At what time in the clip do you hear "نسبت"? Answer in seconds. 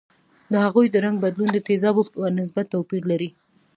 2.39-2.65